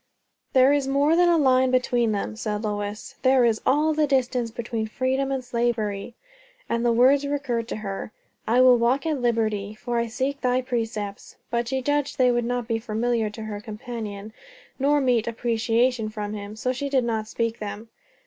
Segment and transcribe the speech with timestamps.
[0.53, 3.13] "There is more than a line between them," said Lois.
[3.21, 6.15] "There is all the distance between freedom and slavery."
[6.67, 8.11] And the words recurred to her,
[8.47, 12.45] "I will walk at liberty, for I seek thy precepts;" but she judged they would
[12.45, 14.33] not be familiar to her companion
[14.79, 17.89] nor meet appreciation from him, so she did not speak them.